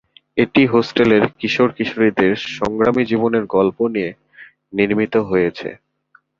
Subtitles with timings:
[0.37, 4.11] এটি হোস্টেলের কিশোর-কিশোরীদের সংগ্রামী জীবনের গল্প নিয়ে
[4.73, 5.69] নির্মিত হয়েছে।